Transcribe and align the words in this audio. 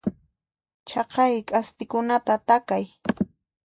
Chaqay 0.89 1.33
k'aspikunata 1.47 2.35
takay. 2.47 2.85